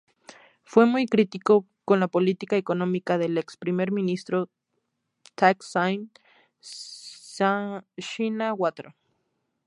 Fue 0.63 0.87
muy 0.87 1.05
crítico 1.05 1.63
con 1.85 1.99
la 1.99 2.07
política 2.07 2.55
económica 2.57 3.19
del 3.19 3.37
ex 3.37 3.55
Primer 3.55 3.91
Ministro 3.91 4.49
Thaksin 5.35 6.11
Shinawatra. 6.59 8.95